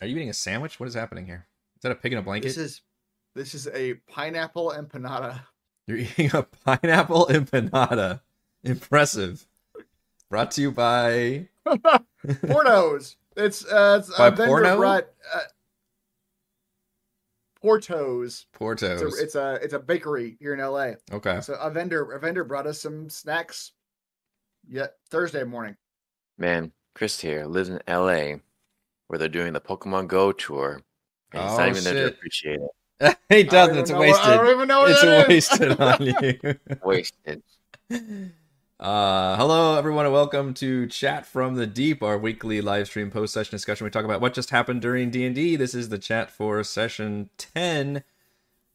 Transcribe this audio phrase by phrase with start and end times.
[0.00, 0.78] Are you eating a sandwich?
[0.78, 1.46] What is happening here?
[1.76, 2.48] Is that a pig in a blanket?
[2.48, 2.82] This is
[3.34, 5.40] this is a pineapple empanada.
[5.86, 8.20] You're eating a pineapple empanada.
[8.64, 9.46] Impressive.
[10.30, 11.48] Brought to you by
[12.46, 13.16] Porto's.
[13.36, 14.76] It's uh, it's By a vendor Porno?
[14.76, 15.38] brought uh,
[17.60, 18.32] Porto's.
[18.34, 19.02] It's Porto's.
[19.02, 20.92] a, it's a it's a bakery here in LA.
[21.12, 21.40] Okay.
[21.40, 23.72] So a vendor a vendor brought us some snacks.
[24.68, 25.76] Yeah, Thursday morning.
[26.36, 28.36] Man, Chris here lives in LA
[29.08, 30.82] where they're doing the Pokemon Go tour.
[31.32, 32.60] And it's Oh, not even there to appreciate
[33.00, 33.16] it.
[33.28, 33.76] he doesn't.
[33.78, 35.28] It's even know what- I don't even know what It's that is.
[35.28, 36.54] wasted on you.
[36.84, 37.42] Wasted.
[38.80, 43.34] Uh, hello, everyone, and welcome to Chat from the Deep, our weekly live stream post
[43.34, 43.84] session discussion.
[43.84, 45.56] We talk about what just happened during D and D.
[45.56, 47.96] This is the chat for session ten.
[47.96, 48.04] If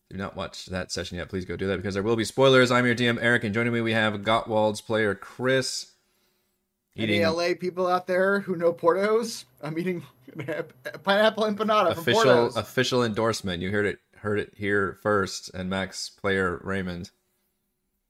[0.09, 2.69] you've not watched that session yet, please go do that because there will be spoilers.
[2.69, 5.92] I'm your DM Eric, and joining me we have Gottwald's player Chris.
[6.95, 9.45] Any LA people out there who know Porto's?
[9.61, 10.03] I'm eating
[11.03, 12.57] pineapple empanada from official Porto's.
[12.57, 13.61] official endorsement.
[13.61, 15.49] You heard it heard it here first.
[15.55, 17.09] And Max player Raymond.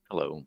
[0.10, 0.46] Hello.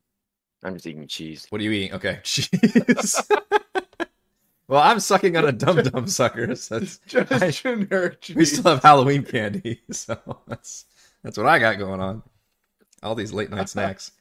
[0.62, 1.46] I'm just eating cheese.
[1.48, 1.94] What are you eating?
[1.94, 3.20] Okay, cheese.
[4.68, 6.54] well, I'm sucking on a dum dum sucker.
[6.56, 10.84] So that's, Just I- generic we still have Halloween candy, so that's
[11.22, 12.22] that's what I got going on.
[13.02, 14.12] All these late night snacks.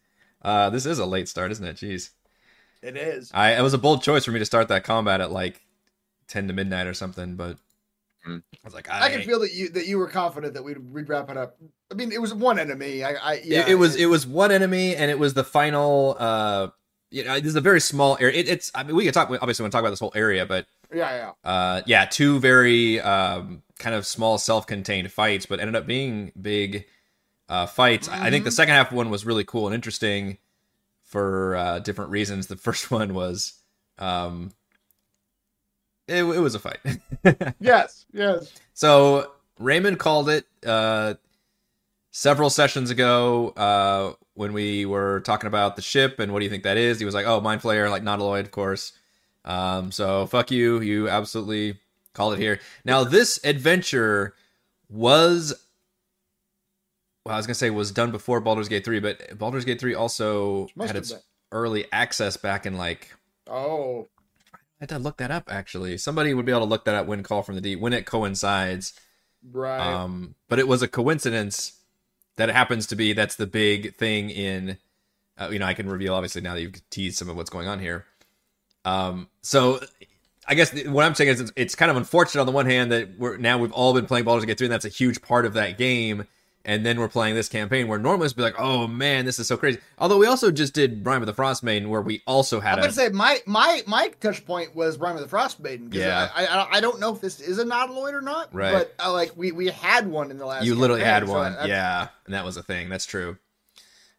[0.41, 1.75] Uh, this is a late start, isn't it?
[1.77, 2.11] Jeez,
[2.85, 3.31] It is.
[3.33, 5.61] I it was a bold choice for me to start that combat at like
[6.27, 7.57] ten to midnight or something, but
[8.23, 8.37] Hmm.
[8.53, 11.07] I was like, I can feel that you that you were confident that we'd we'd
[11.07, 11.57] wrap it up.
[11.91, 13.03] I mean, it was one enemy.
[13.03, 13.61] I, I yeah.
[13.61, 16.67] it, it was it was one enemy and it was the final uh
[17.11, 19.29] you know, this is a very small area it, it's i mean we can talk
[19.29, 21.49] obviously want to talk about this whole area but yeah, yeah.
[21.49, 26.85] uh yeah two very um kind of small self-contained fights but ended up being big
[27.47, 28.53] uh fights I- i think the Mhm.
[28.53, 30.39] second half one was really cool and interesting
[31.15, 33.53] for uh different reasons the first one was
[33.99, 34.51] um
[36.07, 36.79] it, it was a fight
[37.59, 38.51] Yes, yes.
[38.73, 41.13] so Raymond called it uh,
[42.11, 46.51] several sessions ago uh, when we were talking about the ship and what do you
[46.51, 46.99] think that is.
[46.99, 48.91] He was like, "Oh, mind flayer, like Nautiloid, of course."
[49.45, 51.79] Um, so fuck you, you absolutely
[52.13, 52.59] called it here.
[52.83, 54.33] Now this adventure
[54.89, 55.53] was,
[57.25, 59.95] well, I was gonna say was done before Baldur's Gate three, but Baldur's Gate three
[59.95, 61.21] also Must had its been.
[61.51, 63.11] early access back in like
[63.49, 64.07] Oh,
[64.53, 65.97] I had to look that up actually.
[65.97, 68.05] Somebody would be able to look that up when Call from the Deep when it
[68.05, 68.93] coincides.
[69.51, 69.79] right.
[69.79, 71.73] Um, but it was a coincidence
[72.37, 74.77] that it happens to be that's the big thing in.
[75.37, 77.67] Uh, you know, I can reveal obviously now that you've teased some of what's going
[77.67, 78.05] on here.
[78.85, 79.79] Um, so
[80.47, 82.91] I guess what I'm saying is it's, it's kind of unfortunate on the one hand
[82.91, 85.45] that we're now we've all been playing Baldur's Gate 3 and that's a huge part
[85.45, 86.25] of that game.
[86.65, 89.47] And then we're playing this campaign where normally it's be like, oh man, this is
[89.47, 89.79] so crazy.
[89.99, 92.79] Although we also just did Rime of the Frost Maiden where we also had I'm
[92.81, 95.89] gonna say my my my touch point was Rime of the Frost Maiden.
[95.89, 96.29] 'cause Yeah.
[96.35, 98.53] I, I I don't know if this is a Nautiloid or not.
[98.53, 98.73] Right.
[98.73, 100.65] But uh, like we we had one in the last.
[100.65, 102.89] you literally had so one, that's- yeah, and that was a thing.
[102.89, 103.37] That's true.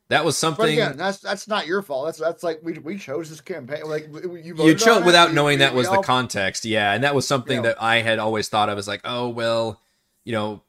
[0.08, 0.72] That was But something.
[0.78, 2.06] again, that's that's not your fault.
[2.06, 3.82] That's that's like we we chose this campaign.
[3.86, 7.26] Like you you chose without knowing that was the all- context yeah and that was
[7.26, 7.62] something Yeah.
[7.62, 9.80] that i had always thought of as like oh well
[10.24, 10.62] you know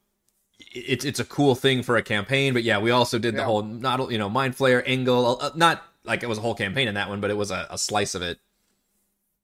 [0.59, 3.62] it's it's a cool thing for a campaign but yeah we also did the whole
[3.62, 6.95] not you know mind flayer angle uh, not like it was a whole campaign in
[6.95, 8.40] that one but it was a, a slice of it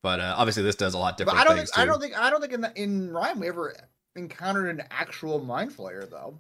[0.04, 2.18] but uh, obviously this does a lot But different I don't think I don't think
[2.20, 3.76] I don't think in the, in Rime we ever
[4.16, 6.38] encountered an actual mind flayer though.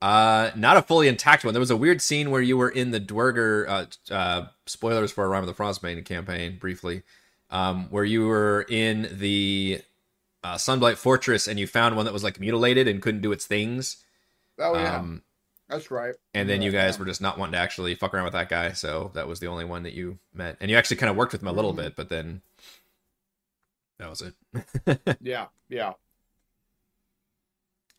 [0.00, 1.52] Uh, not a fully intact one.
[1.52, 3.68] There was a weird scene where you were in the Duergar.
[3.68, 7.02] Uh, uh, spoilers for Rime of the Frostbane campaign, briefly.
[7.50, 9.82] Um, where you were in the
[10.42, 13.44] uh, Sunblight Fortress and you found one that was like mutilated and couldn't do its
[13.44, 14.02] things.
[14.60, 15.22] Oh yeah, Um,
[15.68, 16.14] that's right.
[16.34, 16.86] and then you Yeah.
[16.86, 19.40] guys were just not wanting to actually fuck around with that guy, so that was
[19.40, 20.56] the only one that you met.
[20.60, 21.76] And you actually kind of worked with him a little Mhm.
[21.76, 22.42] bit, but then
[23.98, 25.18] that was it.
[25.20, 25.94] Yeah, yeah.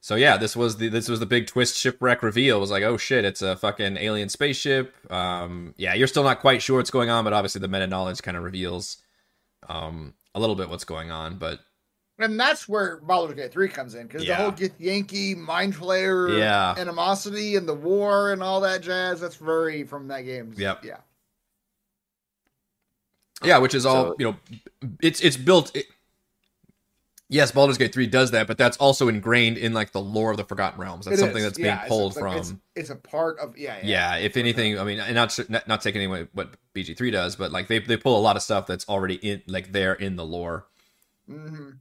[0.03, 2.57] So yeah, this was the this was the big twist shipwreck reveal.
[2.57, 4.95] It was like, oh shit, it's a fucking alien spaceship.
[5.11, 8.21] Um, yeah, you're still not quite sure what's going on, but obviously the meta knowledge
[8.23, 8.97] kind of reveals
[9.69, 11.37] um a little bit what's going on.
[11.37, 11.59] But
[12.23, 14.37] And that's where Baldur's Gate 3 comes in because Yeah.
[14.37, 16.75] the whole Githyanki mind flayer Yeah.
[16.77, 20.53] animosity and the war and all that jazz that's very from that game.
[20.55, 20.85] Yep.
[20.85, 20.97] Yeah.
[23.43, 24.37] yeah, which is all So- you know,
[25.01, 25.75] it's it's built.
[25.75, 25.87] It,
[27.27, 30.37] yes, Baldur's Gate three does that, but that's also ingrained in like the lore of
[30.37, 31.05] the Forgotten Realms.
[31.05, 31.43] That's something is.
[31.45, 32.39] that's being Yeah, it's- pulled it's like- from.
[32.39, 33.77] It's, it's a part of yeah.
[33.83, 34.15] Yeah.
[34.15, 37.51] yeah if anything i mean and not not, not taking away what bg3 does but
[37.51, 40.23] like they, they pull a lot of stuff that's already in like there in the
[40.25, 40.65] lore
[41.27, 41.71] hmm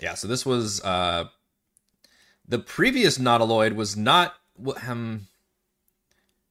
[0.00, 1.24] yeah so this was uh
[2.48, 4.34] the previous nautiloid was not
[4.86, 5.26] um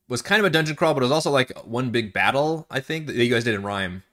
[0.07, 2.79] was kind of a dungeon crawl but it was also like one big battle i
[2.79, 4.03] think that you guys did in Rime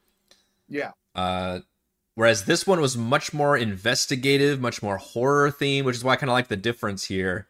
[0.69, 0.93] Yeah.
[1.15, 1.61] uh
[2.17, 6.17] whereas this one was much more investigative, much more horror theme, which is why I
[6.17, 7.47] kind of like the difference here.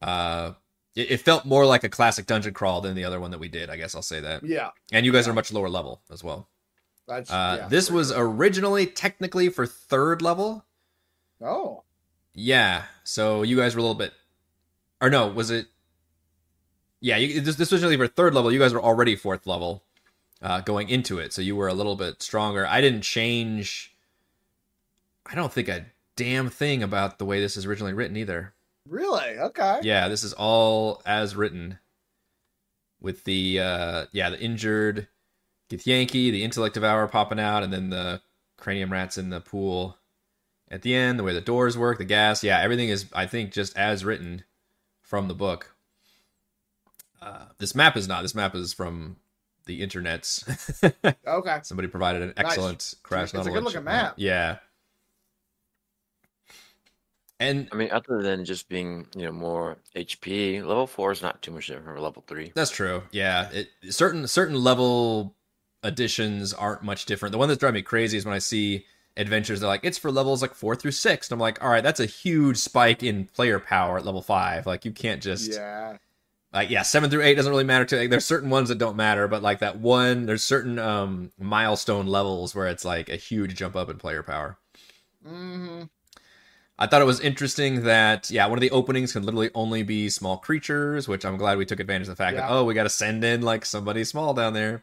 [0.00, 0.54] Uh,
[0.96, 3.48] it, it, felt more like a classic dungeon crawl than the other one that we
[3.48, 3.70] did.
[3.70, 4.42] I guess I'll say that.
[4.42, 4.70] Yeah.
[4.90, 5.32] And you guys yeah.
[5.32, 6.48] are much lower level as well.
[7.06, 10.64] That's, uh, yeah, this was originally technically for third level.
[11.40, 11.82] Oh.
[12.34, 12.84] Yeah.
[13.04, 14.12] So you guys were a little bit,
[15.00, 15.66] or no, was it?
[17.00, 18.52] Yeah, you, this, this was really for third level.
[18.52, 19.82] You guys were already fourth level
[20.40, 22.66] uh, going into it, so you were a little bit stronger.
[22.66, 23.94] I didn't change.
[25.26, 28.54] I don't think a damn thing about the way this is originally written either.
[28.88, 29.38] Really?
[29.38, 29.80] Okay.
[29.82, 31.78] Yeah, this is all as written.
[33.00, 35.08] With the uh yeah, the injured
[35.70, 38.20] Githyanki, the intellect devour popping out, and then the
[38.56, 39.96] cranium rats in the pool
[40.72, 43.52] at the end, the way the doors work, the gas, yeah, everything is I think
[43.52, 44.42] just as written
[45.02, 45.74] from the book.
[47.20, 48.22] Uh, this map is not.
[48.22, 49.16] This map is from
[49.66, 50.44] the internets.
[51.26, 51.60] okay.
[51.62, 52.96] Somebody provided an excellent nice.
[53.02, 53.34] crash.
[53.34, 54.14] It's a good looking map.
[54.16, 54.56] Yeah.
[57.38, 61.42] And I mean, other than just being, you know, more HP, level four is not
[61.42, 62.52] too much different from level three.
[62.54, 63.02] That's true.
[63.10, 65.34] Yeah, it, certain certain level
[65.82, 67.32] additions aren't much different.
[67.32, 68.86] The one that's driving me crazy is when I see
[69.16, 71.82] adventures they're like it's for levels like four through six, and I'm like, all right,
[71.82, 74.66] that's a huge spike in player power at level five.
[74.66, 75.96] Like you can't just yeah.
[76.52, 77.96] Like yeah, seven through eight doesn't really matter to.
[77.96, 82.06] Like, there's certain ones that don't matter, but like that one, there's certain um milestone
[82.06, 84.58] levels where it's like a huge jump up in player power.
[85.26, 85.84] Mm-hmm.
[86.78, 90.10] I thought it was interesting that yeah, one of the openings can literally only be
[90.10, 92.42] small creatures, which I'm glad we took advantage of the fact yeah.
[92.42, 94.82] that oh, we got to send in like somebody small down there.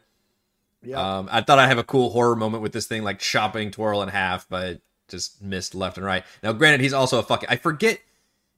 [0.82, 1.18] Yeah.
[1.18, 4.02] Um, I thought I'd have a cool horror moment with this thing like chopping Twirl
[4.02, 6.24] in half, but just missed left and right.
[6.42, 8.00] Now, granted, he's also a fucking I forget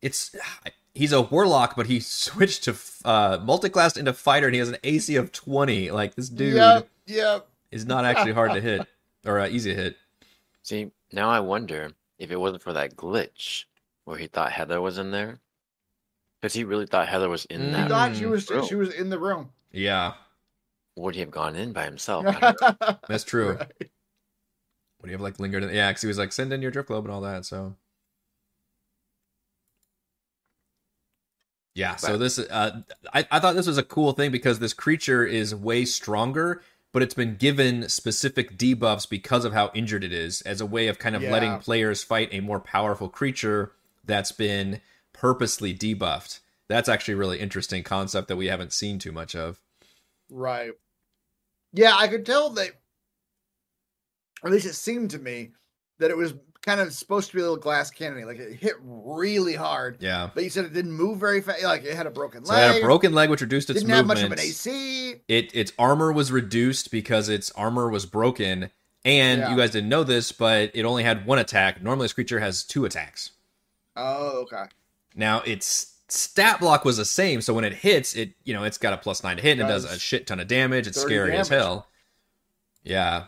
[0.01, 0.35] it's
[0.95, 2.73] he's a warlock, but he switched to
[3.05, 5.91] uh multiclassed into fighter, and he has an AC of 20.
[5.91, 7.47] Like this dude, yep, yep.
[7.71, 8.87] is not actually hard to hit
[9.27, 9.97] or uh, easy to hit.
[10.63, 13.65] See, now I wonder if it wasn't for that glitch
[14.05, 15.41] where he thought Heather was in there,
[16.41, 17.73] because he really thought Heather was in mm.
[17.73, 17.83] that.
[17.83, 18.67] He thought she was room.
[18.67, 19.51] she was in the room.
[19.73, 20.13] Yeah.
[20.97, 22.25] Would he have gone in by himself?
[23.09, 23.53] That's true.
[23.55, 23.91] Right.
[25.01, 25.75] Would he have like lingered in?
[25.75, 27.45] Yeah, because he was like send in your drift globe and all that.
[27.45, 27.77] So.
[31.75, 32.83] Yeah, so this uh,
[33.15, 36.61] I, I thought this was a cool thing because this creature is way stronger
[36.93, 40.89] but it's been given specific debuffs because of how injured it is as a way
[40.89, 41.33] of kind of yeah.
[41.33, 43.73] letting players fight a more powerful creature
[44.05, 44.81] that's been
[45.13, 46.41] purposely debuffed.
[46.69, 49.59] That's actually a really interesting concept that we haven't seen too much of.
[50.31, 50.73] Right.
[51.73, 52.71] Yeah, I could tell that,
[54.43, 55.51] or at least it seemed to me,
[55.99, 58.25] that it was kind of supposed to be a little glass cannon.
[58.27, 59.99] Like it hit really hard.
[60.01, 60.31] Yeah.
[60.33, 61.63] But you said it didn't move very fast.
[61.63, 62.57] Like it had a broken leg.
[62.57, 64.19] So it had a broken leg, which reduced its didn't movement.
[64.19, 65.17] have much of an AC.
[65.29, 68.71] It its armor was reduced because its armor was broken.
[69.05, 69.51] And yeah.
[69.51, 71.83] you guys didn't know this, but it only had one attack.
[71.83, 73.33] Normally, this creature has two attacks.
[73.97, 74.65] Oh, okay.
[75.17, 78.79] Now its stat block was the same, so when it hits, it you know it's
[78.79, 80.87] got a plus nine to hit and it does a shit ton of damage.
[80.87, 81.41] It's scary damage.
[81.41, 81.87] as hell.
[82.85, 83.25] Yeah,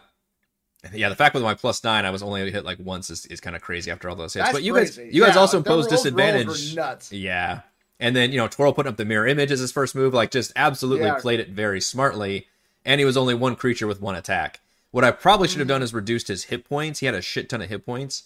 [0.92, 3.40] yeah, the fact with my plus nine, I was only hit like once is, is
[3.40, 4.46] kind of crazy after all those hits.
[4.46, 5.04] That's but you crazy.
[5.04, 6.74] guys, you guys also imposed disadvantage.
[6.74, 7.12] Nuts.
[7.12, 7.62] Yeah,
[8.00, 10.30] and then you know Twirl putting up the mirror image as his first move, like
[10.30, 11.18] just absolutely yeah.
[11.18, 12.46] played it very smartly.
[12.84, 14.60] And he was only one creature with one attack.
[14.90, 17.00] What I probably should have done is reduced his hit points.
[17.00, 18.24] He had a shit ton of hit points,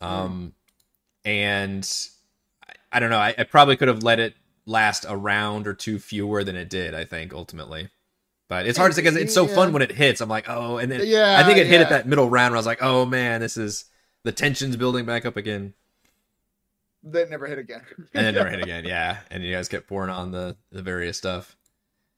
[0.00, 0.52] um,
[1.24, 1.30] mm.
[1.30, 2.08] and
[2.94, 3.18] I, don't know.
[3.18, 4.34] I, I probably could have let it
[4.66, 6.94] last a round or two fewer than it did.
[6.94, 7.88] I think ultimately.
[8.48, 9.54] But it's hard to say because it's so yeah.
[9.54, 10.20] fun when it hits.
[10.20, 12.56] I'm like, oh, and then yeah, I think it hit at that middle round where
[12.56, 13.86] I was like, oh man, this is
[14.22, 15.74] the tension's building back up again.
[17.02, 17.82] Then never hit again.
[18.14, 19.18] and then never hit again, yeah.
[19.30, 21.56] And you guys kept pouring on the the various stuff.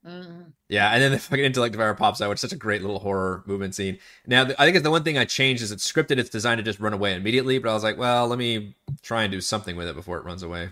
[0.07, 0.43] Mm-hmm.
[0.69, 2.99] Yeah, and then the fucking intellect devour pops out, which is such a great little
[3.01, 3.99] horror movement scene.
[4.27, 6.19] Now, I think it's the one thing I changed is it's scripted.
[6.19, 9.23] It's designed to just run away immediately, but I was like, well, let me try
[9.25, 10.71] and do something with it before it runs away.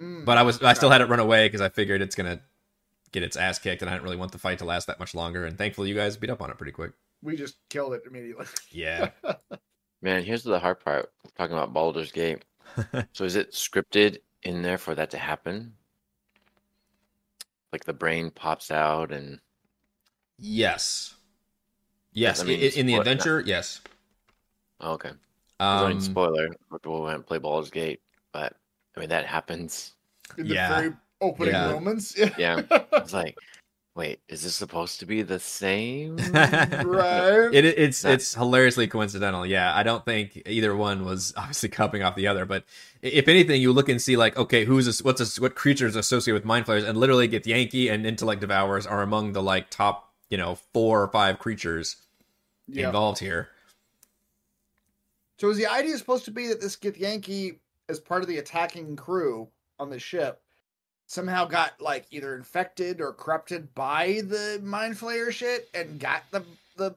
[0.00, 2.40] Mm, but I was, I still had it run away because I figured it's gonna
[3.12, 5.14] get its ass kicked, and I didn't really want the fight to last that much
[5.14, 5.46] longer.
[5.46, 6.92] And thankfully, you guys beat up on it pretty quick.
[7.22, 8.46] We just killed it immediately.
[8.70, 9.10] Yeah.
[10.02, 11.10] Man, here's the hard part.
[11.38, 12.44] talking about Baldur's Gate.
[13.12, 15.72] so is it scripted in there for that to happen?
[17.74, 19.40] Like the brain pops out and.
[20.38, 21.16] Yes.
[22.12, 23.48] Yes, I mean, in, in, the adventure, not...
[23.48, 23.80] yes.
[24.78, 25.08] Oh, okay.
[25.08, 25.18] Um,
[25.58, 26.50] I mean, spoiler.
[26.84, 28.00] We went play Baldur's Gate,
[28.32, 28.54] but
[28.96, 29.94] I mean that happens.
[30.38, 31.72] In the yeah very opening yeah.
[31.72, 32.16] moments.
[32.38, 32.62] yeah.
[32.92, 33.36] It's like,
[33.94, 36.16] wait, is this supposed to be the same?
[36.32, 37.50] right.
[37.52, 39.46] It, it's it's hilariously coincidental.
[39.46, 42.64] Yeah, I don't think either one was obviously copying off the other, but
[43.02, 46.34] if anything, you look and see like, okay, who's this, what's this, what creatures associated
[46.34, 50.36] with mind flayers, and literally Githyanki and intellect devourers are among the like top, you
[50.36, 51.96] know, four or five creatures
[52.68, 52.86] yep.
[52.86, 53.48] involved here.
[55.38, 57.58] So is the idea supposed to be that this Githyanki,
[57.88, 59.48] as part of the attacking crew
[59.78, 60.40] on the ship,
[61.06, 66.44] somehow got like either infected or corrupted by the mind flayer shit and got the
[66.76, 66.94] the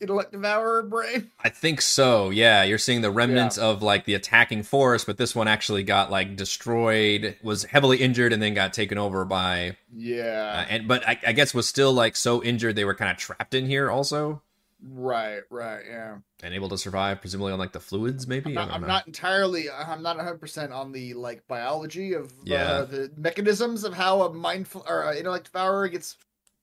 [0.00, 1.30] intellect devourer brain?
[1.44, 2.30] I think so.
[2.30, 6.10] Yeah, you're seeing the remnants of like the attacking force, but this one actually got
[6.10, 9.70] like destroyed, was heavily injured, and then got taken over by.
[9.70, 10.66] Uh, Yeah.
[10.68, 13.54] and but I, I guess was still like so injured they were kind of trapped
[13.54, 14.42] in here also
[14.90, 16.16] right, right, yeah.
[16.42, 18.50] and able to survive, presumably on like the fluids, maybe.
[18.50, 22.62] I'm not, I'm not entirely I'm not 100% on the like biology of Yeah.
[22.62, 26.16] uh, the mechanisms of how a mind flayer uh, intellect devourer gets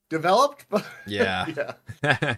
[0.10, 1.74] developed, but Yeah.
[2.04, 2.36] yeah.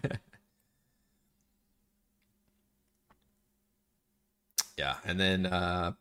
[4.76, 5.92] yeah, and then uh,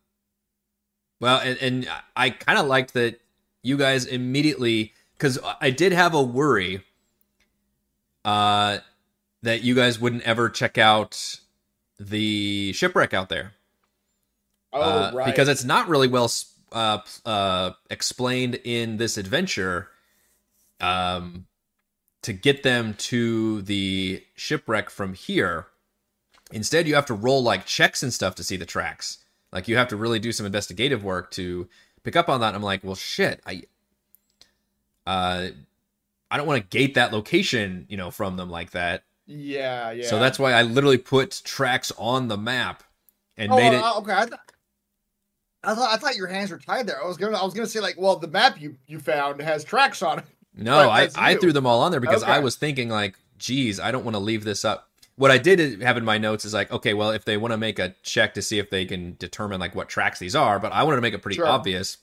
[1.20, 3.20] well, and, and I kind of liked that
[3.64, 6.84] you guys immediately because I did have a worry
[8.24, 8.78] uh
[9.44, 11.40] that you guys wouldn't ever check out
[12.00, 13.54] the shipwreck out there.
[14.74, 15.26] Oh, Uh, right.
[15.26, 16.32] because it's not really well
[16.72, 19.90] uh, uh, explained in this adventure.
[20.80, 21.46] Um,
[22.24, 25.68] to get them to the shipwreck from here,
[26.52, 29.20] instead you have to roll like checks and stuff to see the tracks.
[29.52, 31.68] Like you have to really do some investigative work to
[32.04, 32.54] pick up on that.
[32.56, 33.64] I'm like, well, shit, I,
[35.06, 35.48] uh,
[36.30, 39.04] I don't want to gate that location, you know, from them like that.
[39.32, 40.08] Yeah, yeah.
[40.08, 42.84] So that's why I literally put tracks on the map
[43.38, 43.82] and oh, made it.
[43.84, 44.14] uh, okay.
[44.14, 44.40] I, th-
[45.64, 47.02] I thought I thought your hands were tied there.
[47.02, 49.64] I was gonna I was gonna say like, well, the map you you found has
[49.64, 50.26] tracks on it.
[50.54, 53.90] No, I, I threw them all on there because I was thinking like, geez, I
[53.90, 54.90] don't want to leave this up.
[55.16, 57.58] What I did have in my notes is like, okay, well, if they want to
[57.58, 60.74] make a check to see if they can determine like what tracks these are, but
[60.74, 61.48] I wanted to make it pretty Sure.
[61.48, 62.00] obvious,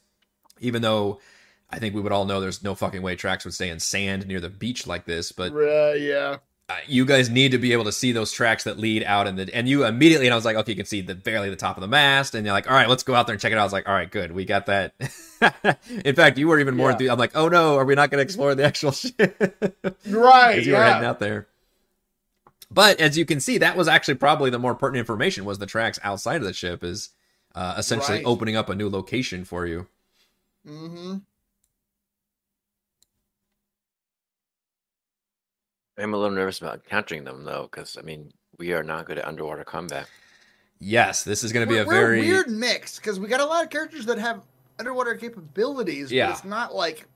[0.60, 1.20] even though
[1.68, 4.26] I think we would all know there's no fucking way tracks would stay in sand
[4.26, 5.30] near the beach like this.
[5.30, 6.38] But Uh, yeah.
[6.70, 9.36] Uh, you guys need to be able to see those tracks that lead out in
[9.36, 11.56] the and you immediately and I was like, okay, you can see the barely the
[11.56, 13.52] top of the mast, and you're like, all right, let's go out there and check
[13.52, 13.62] it out.
[13.62, 14.94] I was like, all right, good, we got that.
[16.04, 16.92] in fact, you were even more Yeah.
[16.92, 17.12] enthused.
[17.12, 19.16] I'm like, oh no, are we not going to explore the actual shit?
[20.06, 20.62] Right.
[20.64, 21.46] You were heading out there.
[22.70, 25.64] But as you can see, that was actually probably the more pertinent information was the
[25.66, 27.10] tracks outside of the ship is
[27.54, 28.26] uh, essentially Right.
[28.26, 29.86] opening up a new location for you.
[30.68, 31.16] Mm-hmm.
[35.98, 39.18] I'm a little nervous about encountering them though, because I mean we are not good
[39.18, 40.08] at underwater combat.
[40.80, 43.44] Yes, this is going to be a we're very weird mix because we got a
[43.44, 44.44] lot of characters that have
[44.78, 46.12] underwater capabilities.
[46.12, 46.26] Yeah.
[46.26, 47.06] But it's not like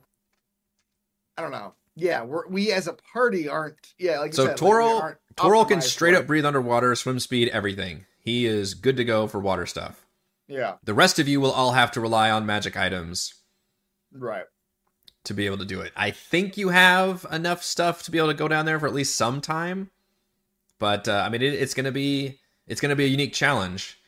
[1.37, 1.75] I don't know.
[1.95, 3.95] Yeah, we're we as a party aren't.
[3.99, 6.95] Yeah, like you So said, like, we Toro aren't Toro can straight up breathe underwater,
[6.95, 8.07] swim speed, everything.
[8.19, 10.07] He is good to go for water stuff.
[10.49, 10.75] Yeah.
[10.85, 13.35] The rest of you will all have to rely on magic items
[14.13, 14.45] Right.
[15.27, 15.93] To be able to do it.
[15.95, 18.93] I think you have enough stuff to be able to go down there for at
[18.93, 19.91] least some time.
[20.81, 24.01] But uh, I mean, it, it's gonna be it's gonna be a unique challenge.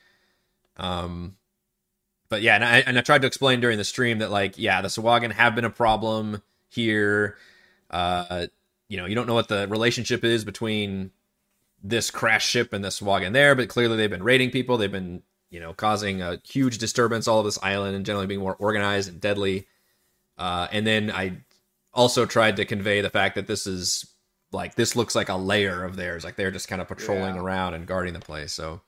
[0.77, 1.37] Um,
[2.29, 4.83] but yeah, and I and I tried to explain during the stream that like yeah,
[4.83, 7.37] the Sahuagin have been a problem here.
[7.91, 8.47] Uh,
[8.89, 11.13] you know, you don't know what the relationship is between
[11.83, 14.79] this crash ship and the Sahuagin there, but clearly they've been raiding people.
[14.79, 18.41] They've been you know causing a huge disturbance all of this island and generally being
[18.41, 19.69] more organized and deadly.
[20.37, 21.39] Uh, and then I
[21.93, 24.07] also tried to convey the fact that this is
[24.53, 27.41] like this looks like a layer of theirs, like they're just kind of patrolling Yeah.
[27.43, 28.53] around and guarding the place.
[28.53, 28.81] So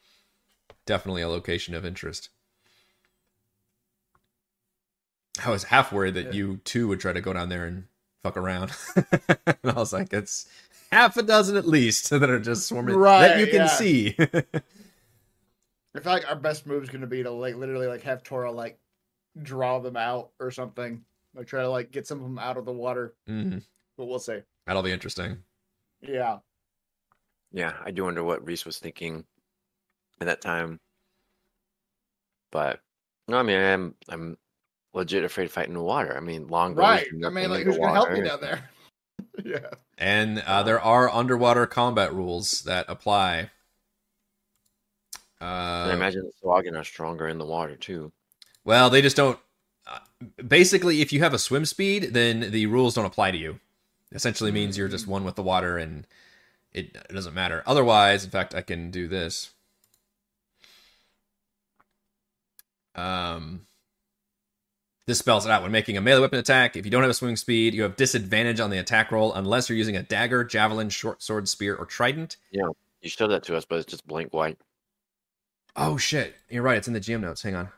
[0.86, 2.28] definitely a location of interest.
[5.44, 6.32] I was half worried that Yeah.
[6.32, 7.84] you too would try to go down there and
[8.22, 8.72] fuck around.
[8.96, 10.46] and I was like, it's
[10.90, 13.66] half a dozen at least that are just swarming that you can yeah.
[13.66, 14.14] see.
[14.18, 18.22] I feel like our best move is going to be to like literally like have
[18.22, 18.78] Toro like
[19.42, 21.04] draw them out or something.
[21.36, 23.14] Like try to like get some of them out of the water.
[23.28, 23.62] Mhm.
[23.96, 24.40] But we'll see.
[24.66, 25.38] That'll be interesting.
[26.00, 26.38] Yeah.
[27.52, 29.24] Yeah, I do wonder what Reese was thinking
[30.20, 30.80] at that time.
[32.50, 32.80] But
[33.28, 34.38] no, I mean I'm I'm
[34.94, 36.16] legit afraid of fighting in the water.
[36.16, 37.06] I mean long bows Right.
[37.12, 38.70] I nothing mean, like who's going to help me down there?
[39.44, 39.70] yeah.
[39.98, 43.50] And uh, there are underwater combat rules that apply.
[45.40, 48.10] Uh, I imagine the Sahuagin are stronger in the water too.
[48.64, 49.38] well, they just don't.
[50.46, 53.60] Basically, if you have a swim speed, then the rules don't apply to you.
[54.12, 56.06] Essentially means you're just one with the water, and
[56.72, 57.62] it, it doesn't matter.
[57.66, 59.50] Otherwise, in fact, I can do this.
[62.94, 63.66] Um,
[65.06, 65.62] this spells it out.
[65.62, 67.96] When making a melee weapon attack, if you don't have a swimming speed, you have
[67.96, 71.86] disadvantage on the attack roll unless you're using a dagger, javelin, short sword, spear, or
[71.86, 72.36] trident.
[72.50, 72.68] Yeah,
[73.02, 74.58] you showed that to us, but it's just blank white.
[75.76, 76.34] Oh shit!
[76.48, 76.78] You're right.
[76.78, 77.42] It's in the GM notes.
[77.42, 77.68] Hang on.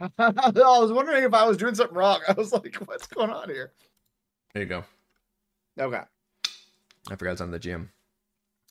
[0.18, 2.20] I was wondering if I was doing something wrong.
[2.28, 3.72] I was like, what's going on here?
[4.52, 4.84] There you go.
[5.78, 6.00] Okay.
[7.10, 7.88] I forgot it's on the GM.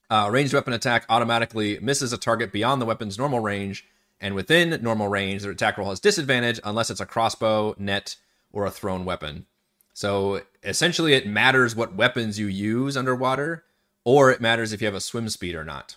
[0.09, 3.85] Uh, ranged weapon attack automatically misses a target beyond the weapon's normal range,
[4.21, 8.15] and within normal range, the attack roll has disadvantage unless it's a crossbow, net,
[8.51, 9.45] or a thrown weapon.
[9.93, 13.63] So essentially, it matters what weapons you use underwater,
[14.03, 15.95] or it matters if you have a swim speed or not.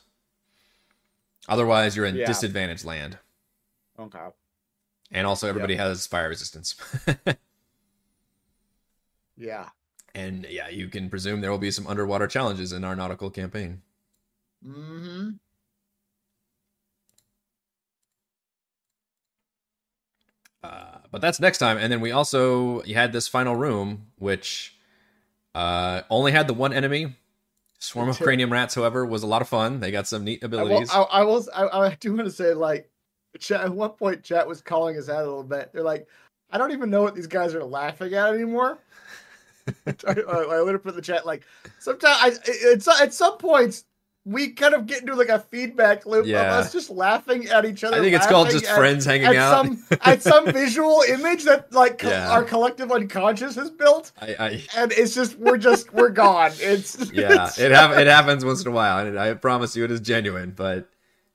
[1.49, 2.27] Otherwise, you're in Yeah.
[2.27, 3.19] disadvantaged land.
[3.99, 4.27] Okay.
[5.13, 6.75] And also, everybody has fire resistance.
[9.39, 9.69] Yeah.
[10.15, 13.83] and yeah, you can presume there will be some underwater challenges in our nautical campaign.
[14.67, 15.31] Mm-hmm.
[20.63, 21.77] Uh, but that's next time.
[21.79, 24.77] And then we also you had this final room, which
[25.55, 27.15] uh, only had the one enemy.
[27.79, 29.81] Swarm of cranium rats, however, was a lot of fun.
[29.81, 30.61] They got some neat I will.
[30.61, 30.91] abilities.
[30.91, 31.47] I, I will.
[31.55, 32.91] I, I do want to say, like,
[33.39, 35.71] chat, at one point, chat was calling us out a little bit.
[35.73, 36.07] They're like,
[36.51, 38.79] I don't even know what these guys are laughing at anymore.
[39.87, 41.45] I, I, put in the chat like,
[41.81, 43.85] sometimes I, it's at some points
[44.27, 46.41] we kind of get into like a feedback loop Yeah.
[46.59, 47.97] of us just laughing at each other.
[47.97, 49.65] I think it's called just at- friends hanging at out.
[49.67, 52.33] some at some visual image that like co- Yeah.
[52.33, 56.51] our collective unconscious has built, I, I and it's just we're just we're gone.
[56.59, 59.85] It's yeah, it's- it hap- it happens once in a while, and I promise you,
[59.85, 60.53] it is genuine.
[60.57, 60.89] But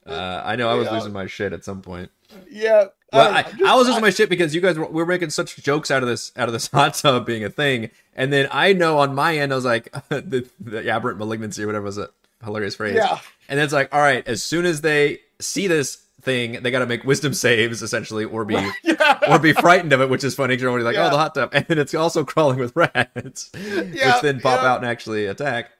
[0.08, 0.94] uh, I know I was Yeah.
[0.96, 2.10] losing my shit at some point.
[2.50, 2.86] yeah.
[3.14, 5.32] Well, I, just- I was losing my shit because you guys were, we were making
[5.32, 8.48] such jokes out of this out of this hot tub being a thing, and then
[8.52, 11.98] I know on my end I was like the, the aberrant malignancy or whatever was
[11.98, 12.10] a
[12.44, 12.96] hilarious phrase.
[12.96, 13.20] yeah.
[13.50, 16.80] And then it's like, all right, as soon as they see this thing, they got
[16.80, 18.54] to make wisdom saves essentially, or be
[18.84, 19.20] yeah.
[19.28, 20.56] or be frightened of it, which is funny.
[20.56, 21.08] 'cause You're already like, Yeah.
[21.08, 23.82] oh, the hot tub, and then it's also crawling with rats, Yeah,
[24.14, 25.72] which then pop out and actually attack.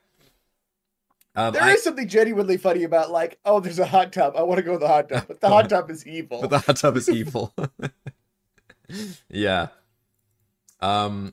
[1.34, 4.34] Um, There is I, something genuinely funny about like, oh, there's a hot tub.
[4.36, 6.40] I want to go to the hot tub, but the hot tub is evil.
[6.42, 7.54] but the hot tub is evil.
[9.30, 9.68] yeah.
[10.80, 11.32] Um,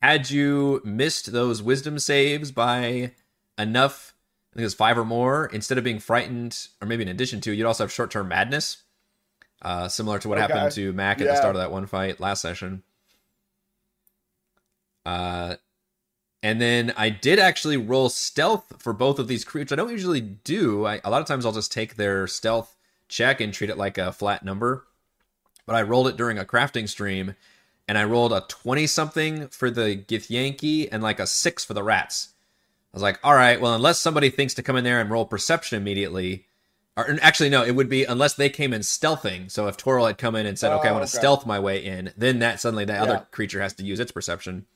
[0.00, 3.12] had you missed those wisdom saves by
[3.58, 4.14] enough,
[4.52, 7.40] I think it was five or more, instead of being frightened, or maybe in addition
[7.42, 8.84] to, you'd also have short term madness,
[9.62, 10.52] uh, similar to what Okay.
[10.52, 12.82] happened to Mac at the start of that one fight last session.
[15.04, 15.56] Uh,
[16.46, 19.72] and then I did actually roll stealth for both of these creatures.
[19.72, 20.86] I don't usually do.
[20.86, 22.76] I, a lot of times I'll just take their stealth
[23.08, 24.86] check and treat it like a flat number.
[25.66, 27.34] But I rolled it during a crafting stream,
[27.88, 31.82] and I rolled a 20 something for the Githyanki and like a 6 for the
[31.82, 32.28] rats.
[32.94, 35.26] I was like, all right, well, unless somebody thinks to come in there and roll
[35.26, 36.46] perception immediately,
[36.96, 39.50] or actually, no, it would be unless they came in stealthing.
[39.50, 41.18] So if Toral had come in and said, okay, I Oh, want to okay.
[41.18, 43.02] stealth my way in, then that suddenly that Yeah.
[43.02, 44.66] other creature has to use its perception.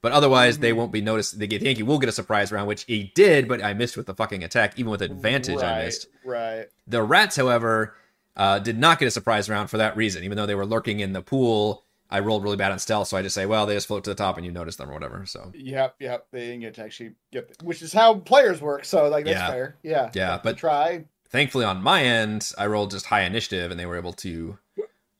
[0.00, 0.76] But otherwise, they Mhm.
[0.76, 1.38] won't be noticed.
[1.38, 4.14] The Githyanki will get a surprise round, which he did, but I missed with the
[4.14, 4.78] fucking attack.
[4.78, 6.06] Even with advantage, I missed.
[6.24, 6.66] Right.
[6.86, 7.94] The rats, however,
[8.36, 10.22] uh, did not get a surprise round for that reason.
[10.22, 13.16] Even though they were lurking in the pool, I rolled really bad on stealth, so
[13.16, 14.94] I just say, well, they just float to the top and you notice them or
[14.94, 15.26] whatever.
[15.26, 15.96] So Yep.
[15.98, 16.26] Yep.
[16.32, 18.84] They didn't get to actually get, the, which is how players work.
[18.84, 19.50] So like that's Yeah.
[19.50, 19.76] fair.
[19.82, 20.10] Yeah.
[20.14, 21.04] Yeah, but- try.
[21.30, 24.56] thankfully, on my end, I rolled just high initiative and they were able to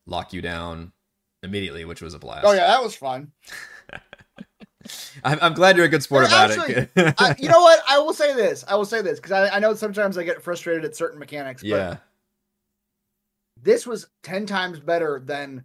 [0.07, 0.93] lock you down
[1.43, 2.47] immediately, which was a blast.
[2.47, 3.33] Oh yeah, that was fun.
[5.25, 6.91] I'm, I'm glad you're a good sport about it.
[7.19, 7.81] I, you know what?
[7.89, 8.65] I will say this.
[8.69, 11.63] I will say this because I, I know sometimes I get frustrated at certain mechanics.
[11.63, 11.97] But yeah,
[13.63, 15.65] this was ten times better than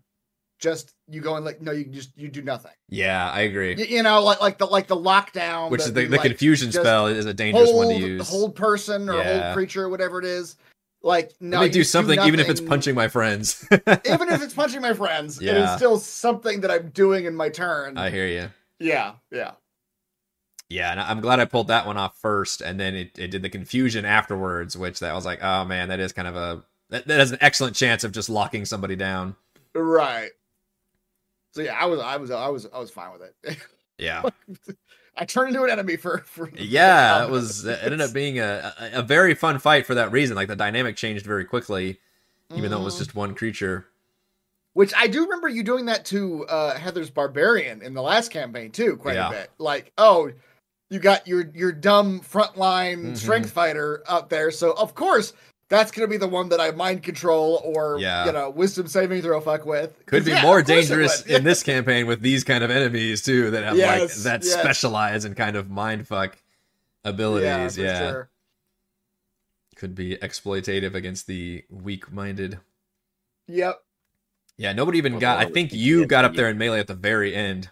[0.59, 2.71] just you going like no, you just you do nothing.
[2.89, 3.75] yeah, I agree.
[3.75, 6.21] You, you know, like like the like the lockdown, Which that is the, the like,
[6.21, 8.29] confusion spell is a dangerous hold, one to use.
[8.29, 9.43] hold person or Yeah.
[9.43, 10.55] hold creature, whatever it is.
[11.01, 13.67] Like no, Let me do something, even if it's punching my friends.
[13.71, 15.63] even if it's punching my friends, it Yeah.
[15.65, 17.97] is still something that I'm doing in my turn.
[17.97, 18.49] I hear you.
[18.79, 19.51] Yeah, yeah.
[20.69, 23.41] Yeah, and I'm glad I pulled that one off first, and then it, it did
[23.43, 27.05] the confusion afterwards, which that was like, oh man, that is kind of a that,
[27.07, 29.35] that has an excellent chance of just locking somebody down.
[29.75, 30.31] Right.
[31.53, 33.57] So yeah, I was I was I was I was fine with it.
[33.99, 34.25] Yeah,
[35.15, 38.73] I turned into an enemy for for yeah, it was it ended up being a,
[38.79, 40.35] a a very fun fight for that reason.
[40.35, 41.99] Like the dynamic changed very quickly,
[42.55, 42.99] even though it was Mhm.
[42.99, 43.85] just one creature.
[44.73, 48.71] Which I do remember you doing that to uh, Heather's Barbarian in the last campaign
[48.71, 49.27] too, quite Yeah.
[49.29, 49.51] a bit.
[49.59, 50.31] Like, oh,
[50.89, 53.17] you got your your dumb frontline Mhm.
[53.17, 55.33] strength fighter up there, so of course
[55.69, 58.25] that's gonna be the one that I mind control or Yeah.
[58.25, 59.95] you know wisdom saving throw fuck with.
[60.07, 62.69] Could be yeah, more of course it dangerous in this campaign with these kind of
[62.71, 64.53] enemies too that have like that yes.
[64.53, 66.37] specialize in kind of mind fuck
[67.03, 67.77] abilities.
[67.77, 68.29] Yeah, sure.
[69.75, 72.59] could be exploitative against the weak minded.
[73.47, 73.81] Yep.
[74.57, 75.39] Yeah, nobody even Well, got.
[75.39, 77.69] I think you got up there in melee at the very end,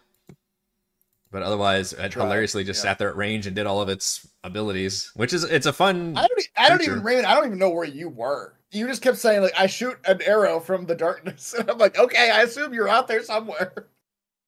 [1.31, 2.91] but otherwise, uh, it hilariously just yeah.
[2.91, 6.17] sat there at range and did all of its abilities, which is it's a fun.
[6.17, 6.47] I don't.
[6.57, 7.03] I don't even.
[7.03, 8.55] Raymond, I don't even know where you were.
[8.71, 11.97] You just kept saying like, "I shoot an arrow from the darkness," and I'm like,
[11.97, 13.87] "Okay, I assume you're out there somewhere."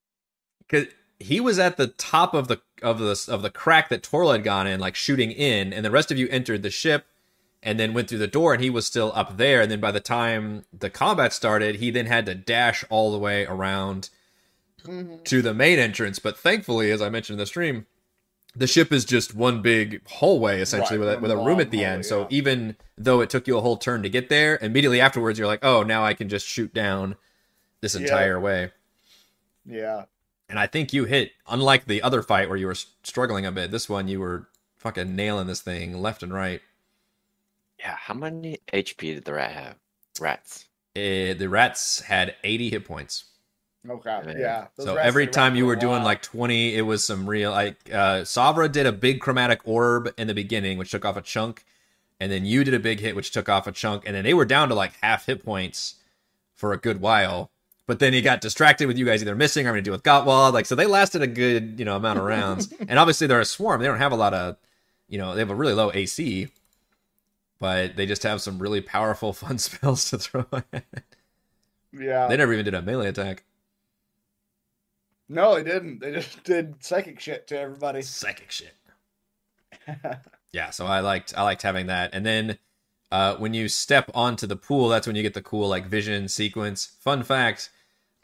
[0.69, 0.85] Cause
[1.19, 4.43] he was at the top of the of the of the crack that Torla had
[4.43, 7.05] gone in, like shooting in, and the rest of you entered the ship
[7.63, 9.61] and then went through the door, and he was still up there.
[9.61, 13.17] And then by the time the combat started, he then had to dash all the
[13.17, 14.09] way around
[14.85, 15.23] Mhm.
[15.23, 16.19] to the main entrance.
[16.19, 17.85] But thankfully, as I mentioned in the stream,
[18.55, 21.71] the ship is just one big hallway essentially Right, with a, with a room at
[21.71, 22.05] the hallway, end.
[22.05, 22.27] So yeah.
[22.29, 25.63] even though it took you a whole turn to get there, immediately afterwards you're like,
[25.63, 27.15] oh, now I can just shoot down
[27.81, 28.01] this Yeah.
[28.01, 28.71] entire way.
[29.65, 30.05] Yeah.
[30.49, 33.71] And I think you hit, unlike the other fight where you were struggling a bit.
[33.71, 34.47] This one you were
[34.77, 36.61] fucking nailing this thing left and right.
[37.83, 39.75] Yeah, how many HP did the rat have?
[40.19, 40.65] Rats.
[40.95, 43.25] Eh, the rats had 80 hit points.
[43.89, 44.21] Okay.
[44.25, 44.37] Yeah.
[44.37, 44.67] Yeah.
[44.77, 48.21] Those so every time you were doing like 20, it was some real like uh
[48.21, 51.65] Savra did a big chromatic orb in the beginning, which took off a chunk,
[52.21, 54.33] and then you did a big hit, which took off a chunk, and then they
[54.33, 55.95] were down to like half hit points
[56.53, 57.51] for a good while.
[57.85, 60.03] But then he got distracted with you guys either missing or having to deal with
[60.03, 60.53] Gottwald.
[60.53, 62.73] Like so they lasted a good, you know, amount of rounds.
[62.87, 63.81] and obviously they're a swarm.
[63.81, 64.55] They don't have a lot of
[65.09, 66.47] you know, they have a really low AC.
[67.63, 70.83] But they just have some really powerful fun spells to throw at.
[71.97, 72.27] Yeah.
[72.27, 73.45] They never even did a melee attack.
[75.29, 76.01] No, they didn't.
[76.01, 78.01] They just did psychic shit to everybody.
[78.01, 78.75] Psychic shit.
[80.53, 82.57] yeah so i liked i liked having that and then
[83.11, 86.29] uh when you step onto the pool that's when you get the cool like vision
[86.29, 87.69] sequence fun fact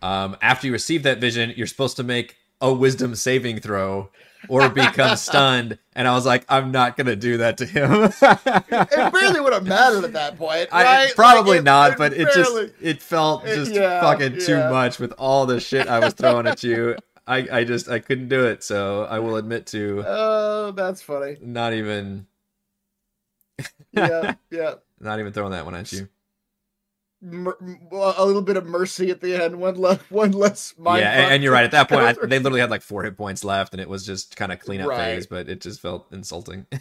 [0.02, 4.10] um after you receive that vision you're supposed to make a wisdom saving throw
[4.48, 9.12] or become stunned and i was like i'm not gonna do that to him it
[9.14, 10.70] barely would have mattered at that point.
[10.72, 11.16] I, right?
[11.16, 14.98] probably Like, it- not it but it just it felt just yeah, fucking too much
[15.00, 16.96] with all the shit i was throwing at you
[17.28, 21.38] i i just i couldn't do it so i will admit to Oh, that's funny.
[21.42, 22.26] not even
[23.92, 24.76] Yeah, yeah.
[25.02, 26.08] not even throwing that one at you
[27.22, 29.60] a little bit of mercy at the end.
[29.60, 30.00] One less.
[30.10, 30.74] One less.
[30.80, 31.66] Yeah, and, you're right.
[31.66, 34.06] At that point, I, they literally had like four hit points left, and it was
[34.06, 35.16] just kind of cleanup Right.
[35.16, 35.28] phase.
[35.28, 36.66] But it just felt insulting.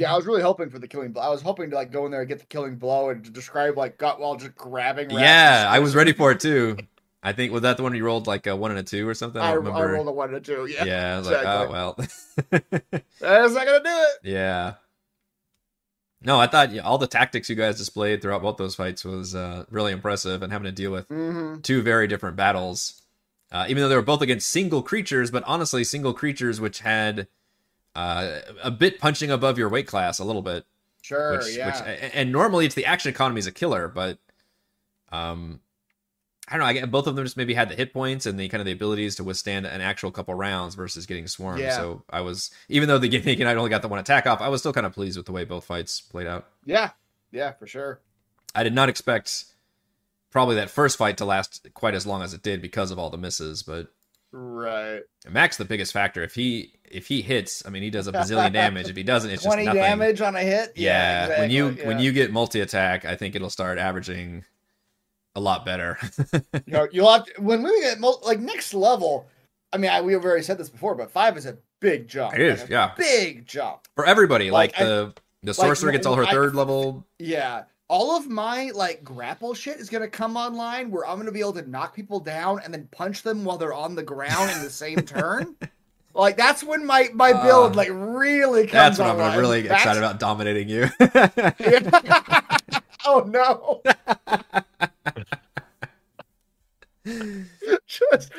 [0.00, 1.20] Yeah, I was really hoping for the killing blow.
[1.20, 3.76] I was hoping to like go in there and get the killing blow and describe
[3.76, 5.10] like Gottwald just grabbing.
[5.10, 6.78] Yeah, I was ready for it too.
[7.22, 9.12] I think was that the one you rolled like a one and a two or
[9.12, 9.42] something.
[9.42, 10.66] I I, don't I rolled a one and a two.
[10.70, 11.50] Yeah, yeah, I was exactly.
[11.50, 11.96] like, oh well.
[13.20, 14.18] that's not gonna do it.
[14.22, 14.74] yeah.
[16.22, 19.34] No, I thought yeah, all the tactics you guys displayed throughout both those fights was
[19.34, 21.60] uh, really impressive, and having to deal with Mm-hmm.
[21.62, 23.02] two very different battles.
[23.52, 27.26] Uh, even though they were both against single creatures, but honestly, single creatures which had
[27.96, 30.64] uh, a bit punching above your weight class a little bit.
[31.02, 31.38] Sure.
[31.38, 31.66] which, yeah.
[31.66, 34.18] which and normally it's the action economy is a killer, but
[35.10, 35.60] um,
[36.50, 36.66] I don't know.
[36.66, 38.66] I get both of them just maybe had the hit points and the kind of
[38.66, 41.60] the abilities to withstand an actual couple rounds versus getting swarmed.
[41.60, 41.76] Yeah.
[41.76, 44.60] So I was even though the Githyanki only got the one attack off, I was
[44.60, 46.46] still kind of pleased with the way both fights played out.
[46.66, 46.90] yeah.
[47.32, 47.52] Yeah.
[47.52, 48.00] For sure.
[48.54, 49.44] I did not expect
[50.32, 53.10] probably that first fight to last quite as long as it did because of all
[53.10, 53.88] the misses, but
[54.32, 55.02] Right.
[55.28, 56.22] Max the biggest factor.
[56.22, 58.88] If he if he hits, I mean he does a bazillion damage.
[58.88, 59.74] If he doesn't, it's just nothing.
[59.74, 60.72] damage on a hit.
[60.76, 64.44] Yeah, when you exactly, when you get multi attack, I think it'll start averaging
[65.34, 65.98] a lot better.
[66.32, 69.28] you know, you'll have to, when we get mul- like next level.
[69.72, 72.34] I mean, I, we've already said this before, but five is a big jump.
[72.34, 72.92] It is, Like yeah.
[72.96, 73.86] big jump.
[73.94, 77.06] For everybody, like, Like, I- the the sorcerer gets all her I- third level.
[77.18, 77.62] Yeah.
[77.88, 81.54] All of my like grapple shit is gonna come online where I'm gonna be able
[81.54, 84.70] to knock people down and then punch them while they're on the ground in the
[84.70, 85.56] same turn.
[86.12, 89.80] Like that's when my my build Uh, like really comes That's when I'm really That's-
[89.80, 90.88] excited about dominating you.
[93.06, 93.80] oh no.
[97.86, 98.32] Just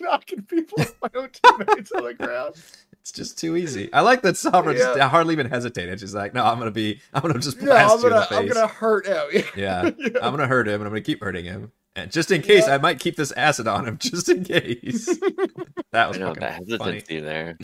[0.00, 2.54] knocking people off my own teammates on the ground.
[3.00, 3.92] it's just too easy.
[3.92, 5.08] I like that Sovereign just Yeah.
[5.08, 5.98] hardly even hesitated.
[6.00, 7.00] She's like, "No, I'm gonna be.
[7.12, 8.38] I'm gonna just No, blast I'm you in gonna the face.
[8.38, 9.42] I'm gonna hurt him.
[9.56, 11.72] Yeah, yeah, I'm gonna hurt him, and I'm gonna keep hurting him.
[11.96, 12.74] And just in case, Yeah.
[12.76, 15.06] I might keep this acid on him, just in case.
[15.90, 16.94] that was I know fucking that funny.
[16.94, 17.58] hesitancy there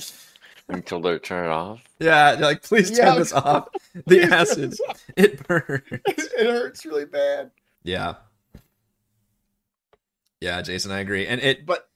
[0.68, 1.83] until they turn it off.
[2.01, 3.68] Yeah, they're like please Yeah, turn this off.
[4.07, 5.03] The acid, this off.
[5.16, 5.83] it burns.
[5.92, 7.53] it hurts really bad.
[7.85, 8.14] Yeah.
[10.40, 11.27] Yeah, Jason, I agree.
[11.27, 11.88] And it, But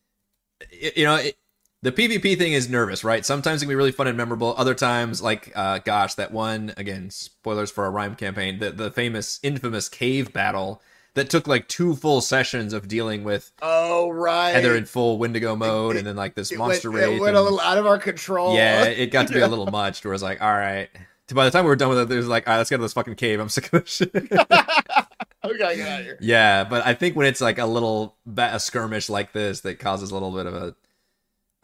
[0.70, 1.36] it- you know, it,
[1.82, 3.26] the PvP thing is nervous, right?
[3.26, 4.54] Sometimes it can be really fun and memorable.
[4.56, 8.90] Other times, like, uh, gosh, that one again, spoilers for a Rime campaign, the the
[8.92, 10.80] famous, infamous cave battle
[11.14, 14.52] that took like two full sessions of dealing with oh right.
[14.52, 17.16] Heather in full Wendigo mode, it- and then like this monster went, raid.
[17.16, 18.54] it went a little out of our control.
[18.54, 20.04] yeah, it got to be a little much.
[20.04, 20.88] Where I was like, all right.
[21.34, 22.76] By the time we were done with it, it was like, all right, let's get
[22.76, 23.40] to this fucking cave.
[23.40, 24.12] I'm sick of this shit.
[25.42, 26.18] gotta get out of here.
[26.20, 30.10] Yeah, but I think when it's like a little a skirmish like this that causes
[30.10, 30.74] a little bit of a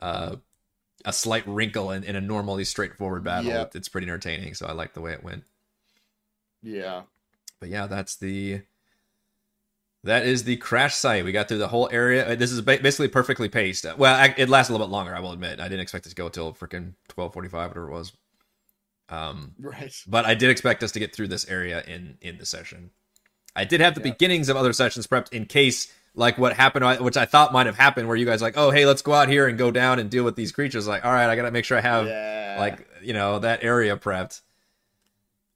[0.00, 0.36] uh,
[1.04, 4.54] a slight wrinkle in, in a normally straightforward battle, it- it's pretty entertaining.
[4.54, 5.44] So I like the way it went.
[6.62, 7.02] Yeah.
[7.60, 8.62] But yeah, that's the
[10.04, 11.24] That is the crash site.
[11.24, 12.32] We got through the whole area.
[12.32, 13.84] Uh, This is basically perfectly paced.
[13.86, 15.14] Uh, Well, I, it lasts a little bit longer.
[15.14, 15.60] I will admit.
[15.60, 18.12] I didn't expect it to go till freaking twelve forty-five, whatever it was.
[19.08, 19.92] Um, Right.
[20.06, 22.90] but I did expect us to get through this area in in the session.
[23.58, 24.12] I did have the Yeah.
[24.12, 27.76] beginnings of other sessions prepped in case, like what happened, which I thought might have
[27.76, 30.08] happened, where you guys like, oh hey, let's go out here and go down and
[30.08, 30.86] deal with these creatures.
[30.88, 32.56] Like, all right, I gotta make sure I have yeah.
[32.58, 34.40] like you know that area prepped.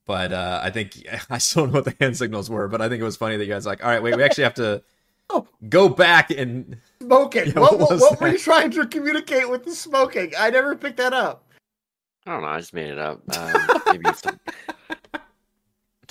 [0.05, 0.99] But uh, I think
[1.31, 3.37] I still don't know what the hand signals were, but I think it was funny
[3.37, 4.83] that you guys like, all right, wait, we actually have to
[5.31, 5.47] Oh.
[5.69, 7.47] go back and smoking.
[7.53, 10.33] Yeah, what what what, what were you trying to communicate with the smoking?
[10.39, 11.45] I never picked that up.
[12.27, 12.49] I don't know.
[12.49, 13.23] I just made it up.
[13.37, 14.05] Um, maybe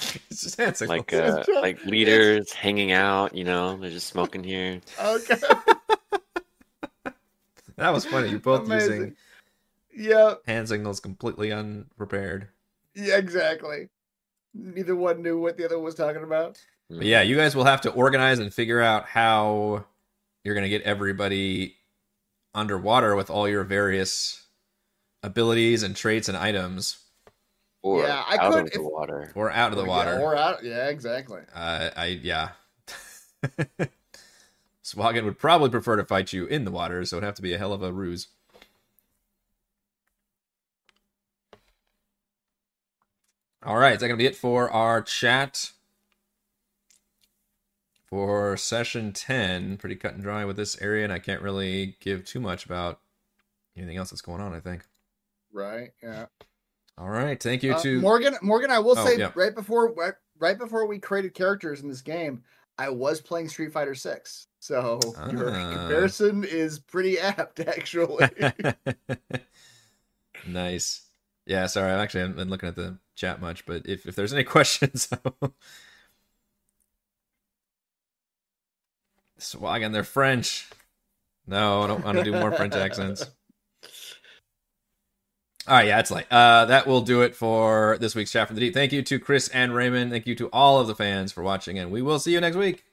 [0.02, 1.00] it's it's just hand signals.
[1.00, 3.36] like uh, like leaders hanging out.
[3.36, 4.82] You know, they're just smoking here.
[5.00, 5.36] Okay.
[7.78, 8.30] that was funny.
[8.30, 9.16] You're both using Amazing.
[9.96, 10.36] yeah.
[10.48, 12.48] hand signals completely unprepared.
[12.96, 13.18] Yeah.
[13.18, 13.90] Exactly.
[14.54, 16.60] Neither one knew what the other was talking about.
[16.90, 19.86] But yeah, you guys will have to organize and figure out how
[20.44, 21.78] you're going to get everybody
[22.54, 24.44] underwater with all your various
[25.24, 27.01] abilities and traits and items
[27.84, 29.32] Or Yeah, I out could of if- the water.
[29.36, 30.13] or out of the water.
[30.13, 30.63] Yeah, or out.
[30.63, 30.88] Yeah.
[30.89, 31.41] Exactly.
[31.54, 32.50] Uh, I yeah.
[34.84, 37.54] Sahuagin would probably prefer to fight you in the water, so it'd have to be
[37.54, 38.28] a hell of a ruse.
[43.63, 45.72] All right, is that gonna be it for our chat
[48.08, 49.78] for session ten?
[49.78, 53.00] Pretty cut and dry with this area, and I can't really give too much about
[53.78, 54.54] anything else that's going on.
[54.54, 54.84] I think.
[55.54, 55.91] Right.
[56.02, 56.26] Yeah.
[57.02, 58.36] All right, thank you Uh, to Morgan.
[58.44, 59.32] Morgan, I will Oh, say yeah.
[59.34, 62.44] right before right, right before we created characters in this game,
[62.78, 64.46] I was playing Street Fighter Six.
[64.60, 65.00] So
[65.32, 65.72] your Ah.
[65.72, 68.30] comparison is pretty apt, actually.
[70.48, 71.02] nice.
[71.48, 74.32] Yeah, sorry, I actually haven't been looking at the chat much, but if, if there's
[74.34, 75.10] any questions,
[79.40, 80.70] Sahuagin, they're French.
[81.48, 83.26] No, I don't want to do more French accents.
[85.67, 86.26] All right, yeah, it's late.
[86.32, 88.74] Uh, that will do it for this week's chat from the deep.
[88.74, 90.12] Thank you to Chris and Raymond.
[90.12, 92.58] Thank you to all of the fans for watching, and we will see you next
[92.58, 92.84] week.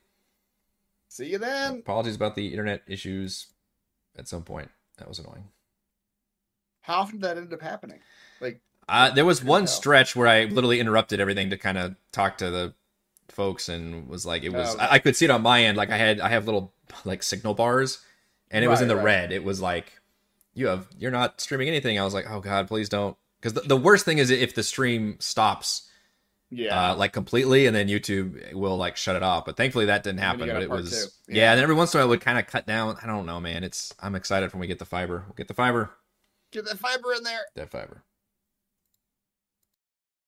[1.09, 1.78] See you then.
[1.78, 3.46] Apologies about the internet issues
[4.18, 4.70] at some point.
[4.98, 5.44] That was annoying.
[6.83, 8.00] How often did that end up happening?
[8.40, 12.38] Like, Uh, there was one stretch where I literally interrupted everything to kind of talk
[12.38, 12.74] to the
[13.28, 14.74] folks and was like, it was.
[14.74, 14.78] Oh.
[14.78, 15.78] I, I could see it on my end.
[15.78, 16.72] Like I had, I have little
[17.04, 17.98] like signal bars,
[18.50, 19.04] and it was in the right.
[19.04, 19.33] red.
[19.33, 19.92] It was like,
[20.59, 21.99] you have, you're not streaming anything.
[21.99, 23.16] I was like, oh god, please don't.
[23.40, 25.88] Because the, the worst thing is if the stream stops,
[26.51, 29.44] yeah, uh, like completely, and then YouTube will like shut it off.
[29.44, 30.49] But thankfully that didn't happen.
[30.49, 31.37] But it was, yeah.
[31.37, 31.51] Yeah.
[31.53, 32.97] And then every once in a while it would kind of cut down.
[33.03, 33.62] I don't know, man.
[33.64, 35.25] It's I'm excited when we get the fiber.
[35.27, 35.90] We'll get the fiber.
[36.51, 37.42] get that fiber in there.
[37.55, 38.03] That fiber.